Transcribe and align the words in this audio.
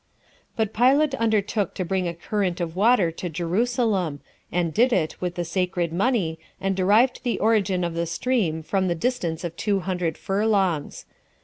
2. 0.57 0.57
But 0.57 0.73
Pilate 0.73 1.13
undertook 1.13 1.75
to 1.75 1.85
bring 1.85 2.07
a 2.07 2.15
current 2.15 2.59
of 2.59 2.75
water 2.75 3.11
to 3.11 3.29
Jerusalem, 3.29 4.19
and 4.51 4.73
did 4.73 4.91
it 4.91 5.21
with 5.21 5.35
the 5.35 5.45
sacred 5.45 5.93
money, 5.93 6.39
and 6.59 6.75
derived 6.75 7.21
the 7.23 7.37
origin 7.37 7.83
of 7.83 7.93
the 7.93 8.07
stream 8.07 8.63
from 8.63 8.87
the 8.87 8.95
distance 8.95 9.43
of 9.43 9.55
two 9.55 9.81
hundred 9.81 10.17
furlongs. 10.17 11.05